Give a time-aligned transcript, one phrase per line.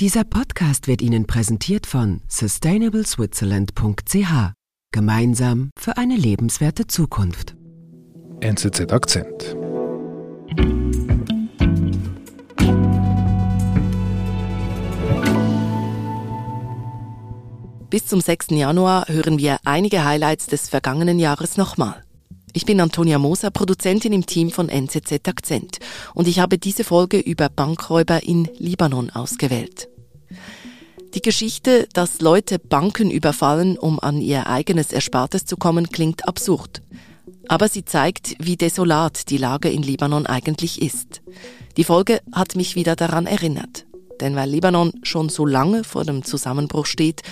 [0.00, 4.52] Dieser Podcast wird Ihnen präsentiert von sustainableswitzerland.ch.
[4.92, 7.56] Gemeinsam für eine lebenswerte Zukunft.
[8.38, 9.56] NZZ Akzent.
[17.90, 18.50] Bis zum 6.
[18.50, 22.04] Januar hören wir einige Highlights des vergangenen Jahres nochmal.
[22.52, 25.78] Ich bin Antonia Moser, Produzentin im Team von NZZ Akzent
[26.14, 29.87] und ich habe diese Folge über Bankräuber in Libanon ausgewählt.
[31.14, 36.82] Die Geschichte, dass Leute Banken überfallen, um an ihr eigenes Erspartes zu kommen, klingt absurd.
[37.48, 41.22] Aber sie zeigt, wie desolat die Lage in Libanon eigentlich ist.
[41.78, 43.86] Die Folge hat mich wieder daran erinnert.
[44.20, 47.22] Denn weil Libanon schon so lange vor dem Zusammenbruch steht,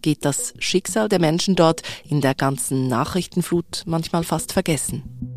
[0.00, 5.35] geht das Schicksal der Menschen dort in der ganzen Nachrichtenflut manchmal fast vergessen.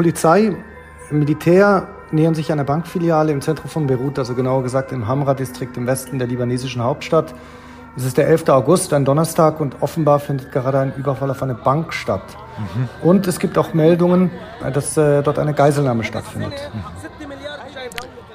[0.00, 0.56] Polizei,
[1.10, 5.86] Militär nähern sich einer Bankfiliale im Zentrum von Beirut, also genauer gesagt im Hamra-Distrikt im
[5.86, 7.34] Westen der libanesischen Hauptstadt.
[7.98, 8.48] Es ist der 11.
[8.48, 12.22] August, ein Donnerstag, und offenbar findet gerade ein Überfall auf eine Bank statt.
[12.56, 12.88] Mhm.
[13.06, 14.30] Und es gibt auch Meldungen,
[14.72, 16.70] dass äh, dort eine Geiselnahme stattfindet.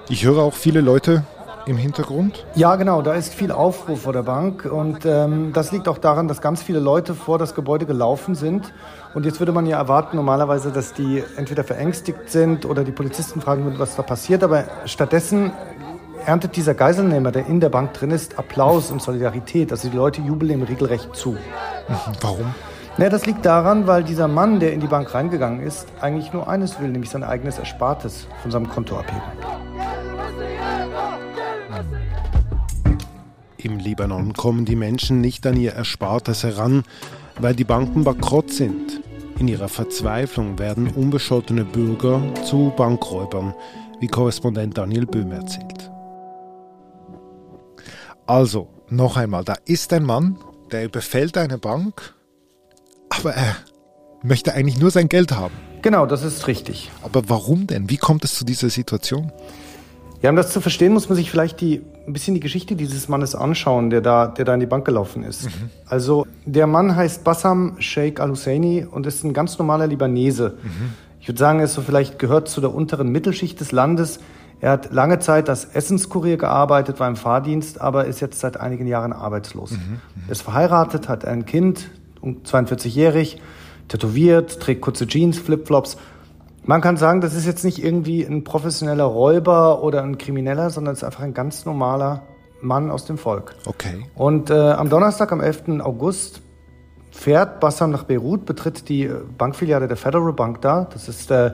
[0.08, 1.24] Ich höre auch viele Leute
[1.66, 2.46] im Hintergrund?
[2.56, 6.28] Ja, genau, da ist viel Aufruf vor der Bank und ähm, das liegt auch daran,
[6.28, 8.74] dass ganz viele Leute vor das Gebäude gelaufen sind.
[9.14, 13.42] Und jetzt würde man ja erwarten normalerweise, dass die entweder verängstigt sind oder die Polizisten
[13.42, 14.44] fragen würden, was da passiert.
[14.44, 15.52] Aber stattdessen
[16.26, 19.72] erntet dieser Geiselnehmer, der in der Bank drin ist, Applaus und Solidarität.
[19.72, 21.38] Also die Leute jubeln ihm regelrecht zu.
[22.22, 22.54] Warum?
[22.98, 26.48] Naja, das liegt daran, weil dieser Mann, der in die Bank reingegangen ist, eigentlich nur
[26.48, 29.22] eines will, nämlich sein eigenes Erspartes von seinem Konto abheben.
[33.66, 36.84] Im Libanon kommen die Menschen nicht an ihr Erspartes heran,
[37.40, 39.02] weil die Banken bankrott sind.
[39.40, 43.56] In ihrer Verzweiflung werden unbescholtene Bürger zu Bankräubern,
[44.00, 45.90] wie Korrespondent Daniel Böhm erzählt.
[48.28, 50.38] Also, noch einmal, da ist ein Mann,
[50.72, 52.14] der überfällt eine Bank,
[53.10, 53.56] aber er
[54.22, 55.56] möchte eigentlich nur sein Geld haben.
[55.82, 56.92] Genau, das ist richtig.
[57.02, 57.90] Aber warum denn?
[57.90, 59.32] Wie kommt es zu dieser Situation?
[60.22, 63.08] Ja, um das zu verstehen, muss man sich vielleicht die, ein bisschen die Geschichte dieses
[63.08, 65.46] Mannes anschauen, der da, der da in die Bank gelaufen ist.
[65.46, 65.70] Mhm.
[65.88, 70.56] Also der Mann heißt Bassam Sheikh Al-Husseini und ist ein ganz normaler Libanese.
[70.62, 70.94] Mhm.
[71.20, 74.20] Ich würde sagen, er ist so vielleicht gehört zu der unteren Mittelschicht des Landes.
[74.62, 78.88] Er hat lange Zeit als Essenskurier gearbeitet, war im Fahrdienst, aber ist jetzt seit einigen
[78.88, 79.72] Jahren arbeitslos.
[79.72, 80.00] Mhm.
[80.28, 81.90] Er ist verheiratet, hat ein Kind,
[82.22, 83.42] 42-jährig,
[83.88, 85.98] tätowiert, trägt kurze Jeans, Flipflops.
[86.68, 90.94] Man kann sagen, das ist jetzt nicht irgendwie ein professioneller Räuber oder ein Krimineller, sondern
[90.94, 92.24] es ist einfach ein ganz normaler
[92.62, 93.56] Mann aus dem Volk.
[93.66, 94.06] Okay.
[94.16, 95.80] Und äh, am Donnerstag, am 11.
[95.82, 96.42] August,
[97.12, 100.88] fährt Bassam nach Beirut, betritt die Bankfiliale der Federal Bank da.
[100.92, 101.52] Das ist äh,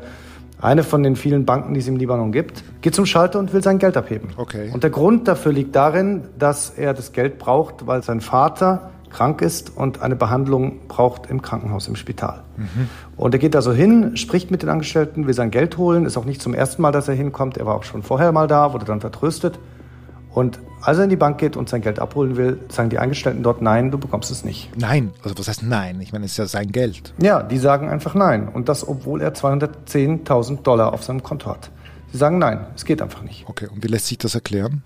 [0.62, 3.62] eine von den vielen Banken, die es im Libanon gibt, geht zum Schalter und will
[3.62, 4.30] sein Geld abheben.
[4.38, 4.70] Okay.
[4.74, 9.42] Und der Grund dafür liegt darin, dass er das Geld braucht, weil sein Vater krank
[9.42, 12.44] ist und eine Behandlung braucht im Krankenhaus, im Spital.
[12.58, 12.90] Mhm.
[13.18, 16.06] Und er geht also hin, spricht mit den Angestellten, will sein Geld holen.
[16.06, 17.58] Ist auch nicht zum ersten Mal, dass er hinkommt.
[17.58, 19.60] Er war auch schon vorher mal da, wurde dann vertröstet.
[20.34, 23.44] Und als er in die Bank geht und sein Geld abholen will, sagen die Angestellten
[23.44, 24.72] dort, nein, du bekommst es nicht.
[24.78, 26.00] Nein, also was heißt nein?
[26.02, 27.14] Ich meine, es ist ja sein Geld.
[27.22, 28.48] Ja, die sagen einfach nein.
[28.48, 31.70] Und das, obwohl er 210.000 Dollar auf seinem Konto hat.
[32.12, 33.46] Sie sagen nein, es geht einfach nicht.
[33.48, 34.84] Okay, und wie lässt sich das erklären?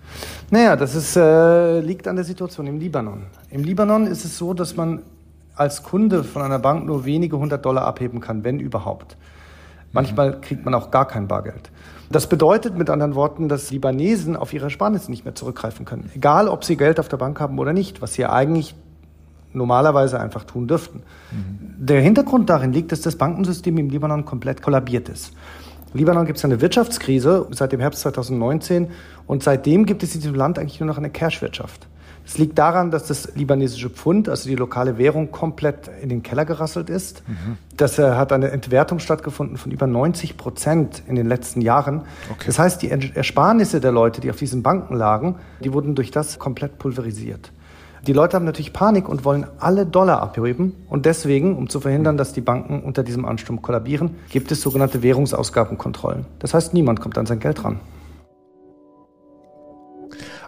[0.50, 3.24] Naja, das ist, äh, liegt an der Situation im Libanon.
[3.50, 5.02] Im Libanon ist es so, dass man
[5.56, 9.16] als Kunde von einer Bank nur wenige hundert Dollar abheben kann, wenn überhaupt.
[9.92, 11.70] Manchmal kriegt man auch gar kein Bargeld.
[12.10, 16.10] Das bedeutet mit anderen Worten, dass Libanesen auf ihre Ersparnisse nicht mehr zurückgreifen können.
[16.14, 18.74] Egal, ob sie Geld auf der Bank haben oder nicht, was sie eigentlich
[19.52, 21.02] normalerweise einfach tun dürften.
[21.32, 21.86] Mhm.
[21.86, 25.32] Der Hintergrund darin liegt, dass das Bankensystem im Libanon komplett kollabiert ist.
[25.96, 28.88] Libanon gibt es eine Wirtschaftskrise seit dem Herbst 2019
[29.26, 31.86] und seitdem gibt es in diesem Land eigentlich nur noch eine Cash-Wirtschaft.
[32.26, 36.44] Es liegt daran, dass das libanesische Pfund, also die lokale Währung, komplett in den Keller
[36.44, 37.22] gerasselt ist.
[37.28, 37.56] Mhm.
[37.76, 42.02] Das äh, hat eine Entwertung stattgefunden von über 90 Prozent in den letzten Jahren.
[42.32, 42.44] Okay.
[42.46, 46.40] Das heißt, die Ersparnisse der Leute, die auf diesen Banken lagen, die wurden durch das
[46.40, 47.52] komplett pulverisiert.
[48.06, 50.86] Die Leute haben natürlich Panik und wollen alle Dollar abheben.
[50.88, 55.02] Und deswegen, um zu verhindern, dass die Banken unter diesem Ansturm kollabieren, gibt es sogenannte
[55.02, 56.24] Währungsausgabenkontrollen.
[56.38, 57.80] Das heißt, niemand kommt an sein Geld ran.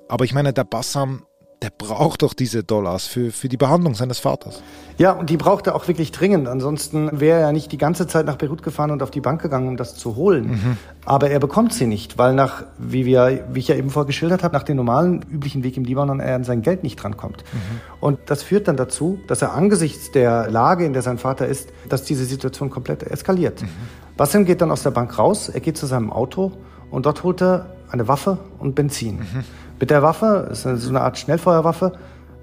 [0.08, 1.24] Aber ich meine, der Bassam,
[1.62, 4.62] der braucht doch diese Dollars für, für die Behandlung seines Vaters.
[4.96, 6.46] Ja, und die braucht er auch wirklich dringend.
[6.46, 9.66] Ansonsten wäre er nicht die ganze Zeit nach Beirut gefahren und auf die Bank gegangen,
[9.68, 10.50] um das zu holen.
[10.50, 10.76] Mhm.
[11.04, 14.54] Aber er bekommt sie nicht, weil nach, wie, wir, wie ich ja eben vorgeschildert habe,
[14.54, 17.44] nach dem normalen, üblichen Weg im Libanon er an sein Geld nicht drankommt.
[17.52, 17.58] Mhm.
[18.00, 21.70] Und das führt dann dazu, dass er angesichts der Lage, in der sein Vater ist,
[21.88, 23.62] dass diese Situation komplett eskaliert.
[23.62, 23.68] Mhm.
[24.16, 26.52] Bassem geht dann aus der Bank raus, er geht zu seinem Auto
[26.90, 29.18] und dort holt er eine Waffe und Benzin.
[29.18, 29.44] Mhm.
[29.80, 31.92] Mit der Waffe, ist so eine Art Schnellfeuerwaffe,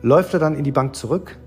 [0.02, 1.38] läuft er dann in die Bank zurück,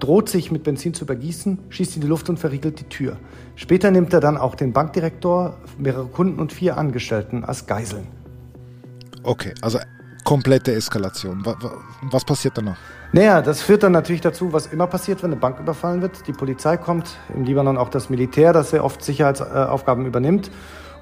[0.00, 3.16] droht sich mit Benzin zu übergießen, schießt in die Luft und verriegelt die Tür.
[3.54, 8.08] Später nimmt er dann auch den Bankdirektor, mehrere Kunden und vier Angestellten als Geiseln.
[9.22, 9.78] Okay, also
[10.24, 11.44] komplette Eskalation.
[12.10, 12.76] Was passiert dann noch?
[13.12, 16.26] Naja, das führt dann natürlich dazu, was immer passiert, wenn eine Bank überfallen wird.
[16.26, 20.50] Die Polizei kommt, im Libanon auch das Militär, das sehr oft Sicherheitsaufgaben übernimmt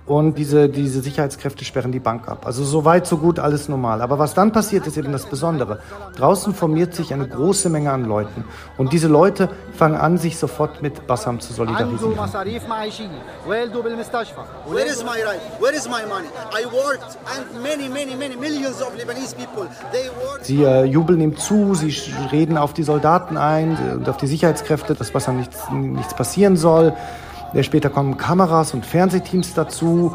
[0.08, 2.46] und diese, diese Sicherheitskräfte sperren die Bank ab.
[2.46, 4.00] Also so weit, so gut, alles normal.
[4.00, 5.80] Aber was dann passiert, ist eben das Besondere.
[6.16, 8.44] Draußen formiert sich eine große Menge an Leuten
[8.78, 12.16] und diese Leute fangen an, sich sofort mit Bassam zu solidarisieren.
[14.68, 15.40] Where is my right?
[15.60, 16.28] Where is my money?
[16.52, 20.44] I worked and many, many, many millions of Lebanese people, they worked.
[20.44, 21.94] Sie äh, jubeln ihm zu, sie
[22.32, 26.94] reden auf die Soldaten ein und auf die Sicherheitskräfte, dass Bassam nichts, nichts passieren soll.
[27.62, 30.14] Später kommen Kameras und Fernsehteams dazu.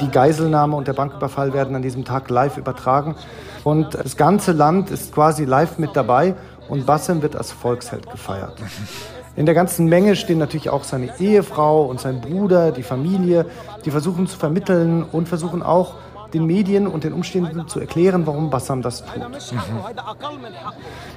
[0.00, 3.16] Die Geiselnahme und der Banküberfall werden an diesem Tag live übertragen.
[3.64, 6.34] Und das ganze Land ist quasi live mit dabei
[6.68, 8.54] und Bassem wird als Volksheld gefeiert.
[9.36, 13.46] In der ganzen Menge stehen natürlich auch seine Ehefrau und sein Bruder, die Familie,
[13.84, 15.94] die versuchen zu vermitteln und versuchen auch
[16.34, 19.22] den Medien und den Umstehenden zu erklären, warum Bassam das tut.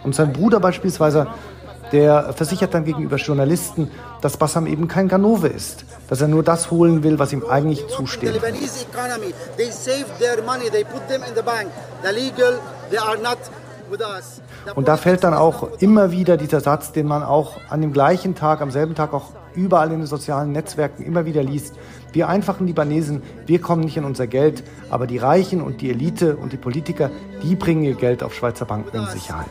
[0.03, 1.27] Und sein Bruder beispielsweise,
[1.91, 3.89] der versichert dann gegenüber Journalisten,
[4.21, 7.87] dass Bassam eben kein Ganove ist, dass er nur das holen will, was ihm eigentlich
[7.87, 8.41] zusteht.
[14.75, 18.35] Und da fällt dann auch immer wieder dieser Satz, den man auch an dem gleichen
[18.35, 21.75] Tag, am selben Tag auch überall in den sozialen Netzwerken immer wieder liest.
[22.13, 26.37] Wir einfachen Libanesen, wir kommen nicht an unser Geld, aber die Reichen und die Elite
[26.37, 27.11] und die Politiker,
[27.43, 29.47] die bringen ihr Geld auf Schweizer Banken in Sicherheit.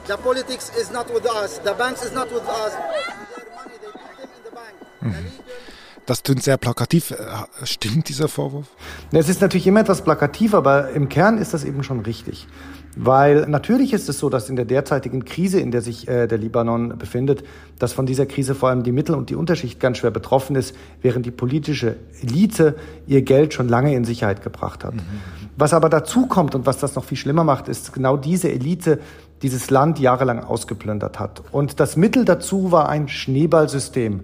[6.06, 7.10] Das klingt sehr plakativ.
[7.10, 7.16] Äh,
[7.64, 8.66] stimmt dieser Vorwurf?
[9.10, 12.46] Es ist natürlich immer etwas plakativ, aber im Kern ist das eben schon richtig.
[12.98, 16.38] Weil natürlich ist es so, dass in der derzeitigen Krise, in der sich äh, der
[16.38, 17.44] Libanon befindet,
[17.78, 20.74] dass von dieser Krise vor allem die Mittel- und die Unterschicht ganz schwer betroffen ist,
[21.02, 22.74] während die politische Elite
[23.06, 24.94] ihr Geld schon lange in Sicherheit gebracht hat.
[24.94, 25.00] Mhm.
[25.58, 28.98] Was aber dazu kommt und was das noch viel schlimmer macht, ist genau diese Elite
[29.42, 31.42] dieses Land jahrelang ausgeplündert hat.
[31.52, 34.20] Und das Mittel dazu war ein Schneeballsystem.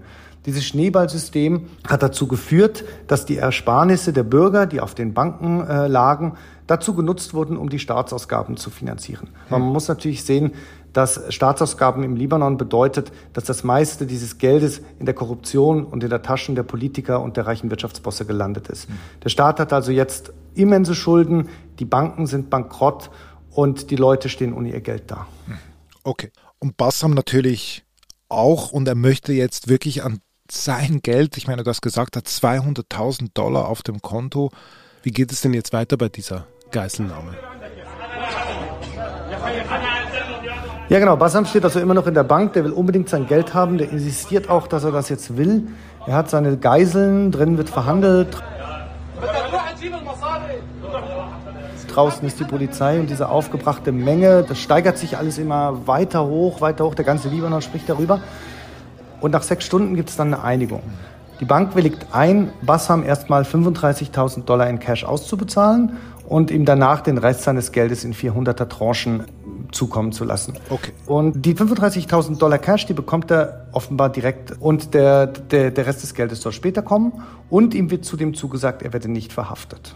[0.47, 5.87] Dieses Schneeballsystem hat dazu geführt, dass die Ersparnisse der Bürger, die auf den Banken äh,
[5.87, 6.33] lagen,
[6.73, 9.29] dazu genutzt wurden, um die Staatsausgaben zu finanzieren.
[9.51, 10.53] Man muss natürlich sehen,
[10.93, 16.11] dass Staatsausgaben im Libanon bedeutet, dass das meiste dieses Geldes in der Korruption und in
[16.11, 18.89] der Taschen der Politiker und der reichen Wirtschaftsbosse gelandet ist.
[19.23, 21.49] Der Staat hat also jetzt immense Schulden,
[21.79, 23.11] die Banken sind bankrott
[23.51, 25.27] und die Leute stehen ohne ihr Geld da.
[26.05, 26.31] Okay.
[26.59, 27.85] Und Bassam natürlich
[28.29, 30.21] auch und er möchte jetzt wirklich an
[30.51, 34.51] sein Geld, ich meine, du hast gesagt, hat 200.000 Dollar auf dem Konto.
[35.03, 37.35] Wie geht es denn jetzt weiter bei dieser Geiselnahme?
[40.89, 41.17] Ja, genau.
[41.17, 42.55] Bassam steht also immer noch in der Bank.
[42.55, 43.79] Der will unbedingt sein Geld haben.
[43.79, 45.69] Der insistiert auch, dass er das jetzt will.
[46.07, 47.31] Er hat seine Geiseln.
[47.31, 48.37] Drin wird verhandelt.
[51.89, 54.45] Draußen ist die Polizei und diese aufgebrachte Menge.
[54.49, 56.95] Das steigert sich alles immer weiter hoch, weiter hoch.
[56.95, 58.21] Der ganze Libanon spricht darüber.
[59.21, 60.83] Und nach sechs Stunden gibt es dann eine Einigung.
[61.41, 65.97] Die Bank willigt ein, Bassam erstmal 35.000 Dollar in Cash auszubezahlen
[66.33, 69.25] und ihm danach den Rest seines Geldes in 400er Tranchen
[69.71, 70.55] zukommen zu lassen.
[70.71, 70.93] Okay.
[71.05, 76.03] Und die 35.000 Dollar Cash, die bekommt er offenbar direkt und der, der, der Rest
[76.03, 77.13] des Geldes soll später kommen
[77.51, 79.95] und ihm wird zudem zugesagt, er werde nicht verhaftet.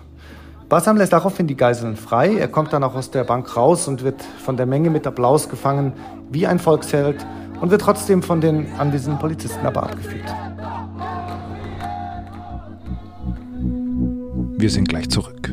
[0.69, 2.37] Bassam lässt daraufhin die Geiseln frei.
[2.37, 5.49] Er kommt dann auch aus der Bank raus und wird von der Menge mit Applaus
[5.49, 5.95] gefangen,
[6.31, 7.25] wie ein Volksheld
[7.62, 10.35] und wird trotzdem von den anwesenden Polizisten aber abgeführt.
[14.59, 15.52] Wir sind gleich zurück.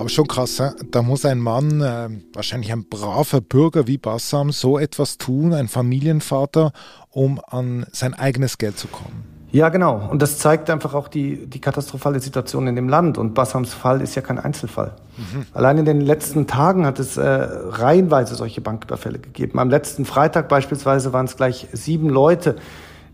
[0.00, 4.78] Aber schon krass, da muss ein Mann, äh, wahrscheinlich ein braver Bürger wie Bassam, so
[4.78, 6.72] etwas tun, ein Familienvater,
[7.10, 9.24] um an sein eigenes Geld zu kommen.
[9.52, 10.08] Ja, genau.
[10.10, 13.18] Und das zeigt einfach auch die, die katastrophale Situation in dem Land.
[13.18, 14.96] Und Bassams Fall ist ja kein Einzelfall.
[15.18, 15.44] Mhm.
[15.52, 19.58] Allein in den letzten Tagen hat es äh, reihenweise solche Banküberfälle gegeben.
[19.58, 22.56] Am letzten Freitag beispielsweise waren es gleich sieben Leute,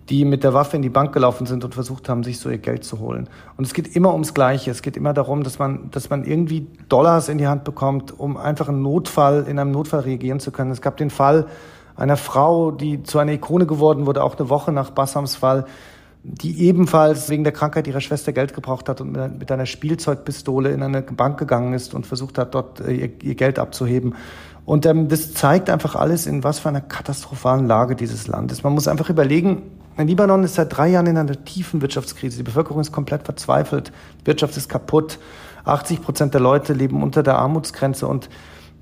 [0.08, 2.58] die mit der Waffe in die Bank gelaufen sind und versucht haben, sich so ihr
[2.58, 3.28] Geld zu holen.
[3.56, 4.70] Und es geht immer ums Gleiche.
[4.70, 8.36] Es geht immer darum, dass man, dass man irgendwie Dollars in die Hand bekommt, um
[8.36, 10.70] einfach einen Notfall, in einem Notfall reagieren zu können.
[10.70, 11.46] Es gab den Fall
[11.96, 15.64] einer Frau, die zu einer Ikone geworden wurde, auch eine Woche nach Bassams Fall,
[16.22, 20.82] die ebenfalls wegen der Krankheit ihrer Schwester Geld gebraucht hat und mit einer Spielzeugpistole in
[20.82, 24.14] eine Bank gegangen ist und versucht hat, dort äh, ihr, ihr Geld abzuheben.
[24.64, 28.64] Und ähm, das zeigt einfach alles, in was für einer katastrophalen Lage dieses Land ist.
[28.64, 29.62] Man muss einfach überlegen,
[30.04, 32.38] Libanon ist seit drei Jahren in einer tiefen Wirtschaftskrise.
[32.38, 33.92] Die Bevölkerung ist komplett verzweifelt.
[34.20, 35.18] Die Wirtschaft ist kaputt.
[35.64, 38.28] 80 Prozent der Leute leben unter der Armutsgrenze und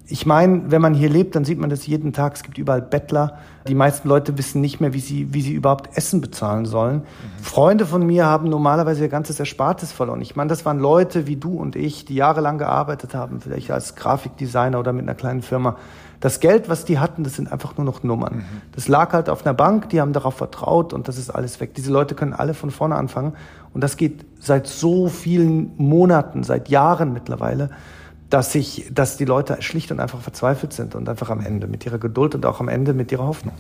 [0.07, 2.35] ich meine, wenn man hier lebt, dann sieht man das jeden Tag.
[2.35, 3.39] Es gibt überall Bettler.
[3.67, 6.97] Die meisten Leute wissen nicht mehr, wie sie, wie sie überhaupt Essen bezahlen sollen.
[6.97, 7.43] Mhm.
[7.43, 10.21] Freunde von mir haben normalerweise ihr ganzes Erspartes verloren.
[10.21, 13.97] Ich meine, das waren Leute wie du und ich, die jahrelang gearbeitet haben, vielleicht als
[13.97, 15.77] Grafikdesigner oder mit einer kleinen Firma.
[16.25, 18.37] Das Geld, was die hatten, das sind einfach nur noch Nummern.
[18.37, 18.45] Mhm.
[18.73, 21.75] Das lag halt auf einer Bank, die haben darauf vertraut und das ist alles weg.
[21.75, 23.35] Diese Leute können alle von vorne anfangen.
[23.75, 27.69] Und das geht seit so vielen Monaten, seit Jahren mittlerweile
[28.31, 31.85] dass sich, dass die Leute schlicht und einfach verzweifelt sind und einfach am Ende mit
[31.85, 33.55] ihrer Geduld und auch am Ende mit ihrer Hoffnung.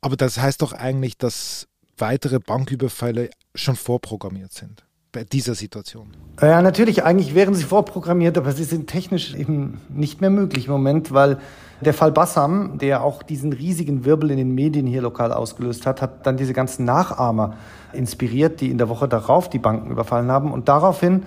[0.00, 6.16] Aber das heißt doch eigentlich, dass weitere Banküberfälle schon vorprogrammiert sind bei dieser Situation.
[6.40, 10.72] Ja, natürlich, eigentlich wären sie vorprogrammiert, aber sie sind technisch eben nicht mehr möglich im
[10.72, 11.38] Moment, weil
[11.80, 16.02] der Fall Bassam, der auch diesen riesigen Wirbel in den Medien hier lokal ausgelöst hat,
[16.02, 17.54] hat dann diese ganzen Nachahmer
[17.92, 21.24] inspiriert, die in der Woche darauf die Banken überfallen haben und daraufhin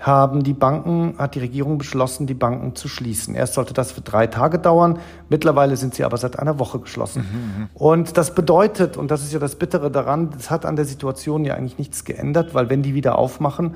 [0.00, 3.34] haben die Banken, hat die Regierung beschlossen, die Banken zu schließen.
[3.34, 7.26] Erst sollte das für drei Tage dauern, mittlerweile sind sie aber seit einer Woche geschlossen.
[7.30, 7.68] Mhm, mhm.
[7.74, 11.44] und das bedeutet, und das ist ja das Bittere daran, das hat an der Situation
[11.44, 13.74] ja eigentlich nichts geändert, weil wenn die wieder aufmachen,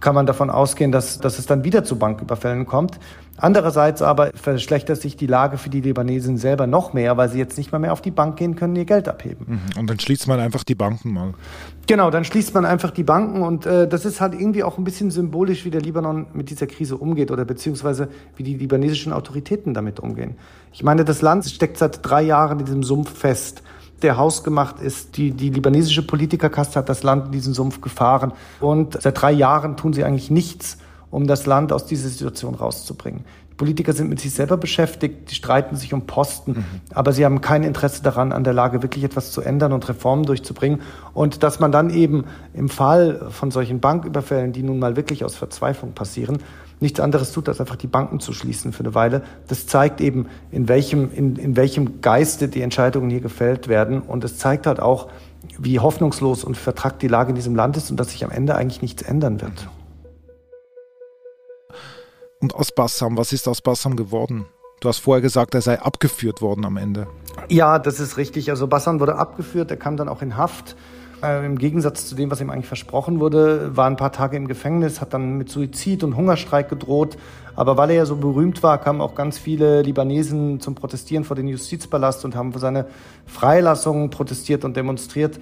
[0.00, 2.98] kann man davon ausgehen, dass, dass es dann wieder zu Banküberfällen kommt.
[3.36, 7.56] Andererseits aber verschlechtert sich die Lage für die Libanesen selber noch mehr, weil sie jetzt
[7.56, 9.46] nicht mal mehr auf die Bank gehen können, ihr Geld abheben.
[9.74, 9.80] Mhm.
[9.80, 11.32] Und dann schließt man einfach die Banken mal.
[11.86, 14.84] Genau, dann schließt man einfach die Banken und äh, das ist halt irgendwie auch ein
[14.84, 19.72] bisschen symbolisch, wie der Libanon mit dieser Krise umgeht oder beziehungsweise wie die libanesischen Autoritäten
[19.72, 20.36] damit umgehen.
[20.72, 23.62] Ich meine, das Land steckt seit drei Jahren in diesem Sumpf fest
[24.02, 25.16] der hausgemacht ist.
[25.16, 28.32] Die, die libanesische Politikerkaste hat das Land in diesen Sumpf gefahren.
[28.60, 30.78] Und seit drei Jahren tun sie eigentlich nichts,
[31.10, 33.24] um das Land aus dieser Situation rauszubringen.
[33.50, 36.64] Die Politiker sind mit sich selber beschäftigt, die streiten sich um Posten, mhm.
[36.94, 40.24] aber sie haben kein Interesse daran, an der Lage wirklich etwas zu ändern und Reformen
[40.24, 40.80] durchzubringen.
[41.12, 45.34] Und dass man dann eben im Fall von solchen Banküberfällen, die nun mal wirklich aus
[45.34, 46.38] Verzweiflung passieren,
[46.80, 49.22] nichts anderes tut, als einfach die Banken zu schließen für eine Weile.
[49.48, 54.00] Das zeigt eben, in welchem, in, in welchem Geiste die Entscheidungen hier gefällt werden.
[54.00, 55.08] Und es zeigt halt auch,
[55.58, 58.54] wie hoffnungslos und vertrackt die Lage in diesem Land ist und dass sich am Ende
[58.54, 59.68] eigentlich nichts ändern wird.
[62.40, 64.46] Und aus Bassam, was ist aus Bassam geworden?
[64.80, 67.06] Du hast vorher gesagt, er sei abgeführt worden am Ende.
[67.50, 68.48] Ja, das ist richtig.
[68.48, 70.74] Also Bassam wurde abgeführt, er kam dann auch in Haft.
[71.22, 74.48] Äh, Im Gegensatz zu dem, was ihm eigentlich versprochen wurde, war ein paar Tage im
[74.48, 77.18] Gefängnis, hat dann mit Suizid und Hungerstreik gedroht.
[77.56, 81.36] Aber weil er ja so berühmt war, kamen auch ganz viele Libanesen zum Protestieren vor
[81.36, 82.86] den Justizpalast und haben für seine
[83.26, 85.38] Freilassung protestiert und demonstriert.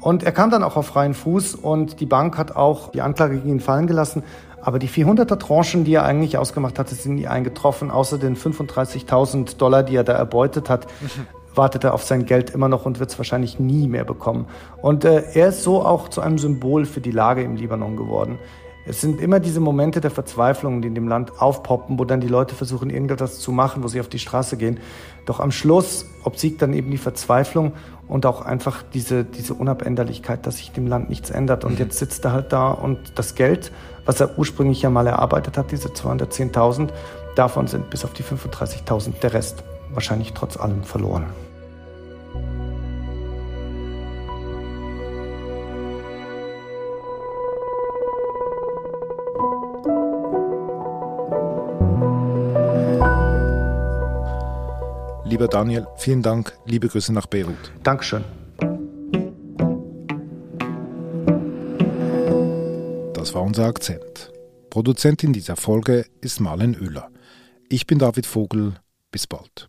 [0.00, 3.36] Und er kam dann auch auf freien Fuß und die Bank hat auch die Anklage
[3.36, 4.22] gegen ihn fallen gelassen.
[4.60, 9.56] Aber die 400er Tranchen, die er eigentlich ausgemacht hatte, sind nie eingetroffen, außer den 35.000
[9.56, 10.86] Dollar, die er da erbeutet hat.
[11.54, 14.46] Wartet er auf sein Geld immer noch und wird es wahrscheinlich nie mehr bekommen.
[14.82, 18.38] Und äh, er ist so auch zu einem Symbol für die Lage im Libanon geworden.
[18.86, 22.28] Es sind immer diese Momente der Verzweiflung, die in dem Land aufpoppen, wo dann die
[22.28, 24.78] Leute versuchen, irgendetwas zu machen, wo sie auf die Straße gehen.
[25.24, 27.72] Doch am Schluss obsiegt dann eben die Verzweiflung
[28.08, 31.64] und auch einfach diese, diese Unabänderlichkeit, dass sich dem Land nichts ändert.
[31.64, 31.78] Und mhm.
[31.78, 33.72] jetzt sitzt er halt da und das Geld,
[34.04, 36.90] was er ursprünglich ja mal erarbeitet hat, diese 210.000,
[37.36, 41.24] davon sind bis auf die 35.000 der Rest wahrscheinlich trotz allem verloren.
[55.44, 56.54] Lieber Daniel, vielen Dank.
[56.64, 57.70] Liebe Grüße nach Beirut.
[57.82, 58.24] Dankeschön.
[63.12, 64.32] Das war unser Akzent.
[64.70, 67.10] Produzentin dieser Folge ist Marlen Oehler.
[67.68, 68.76] Ich bin David Vogel.
[69.12, 69.68] Bis bald.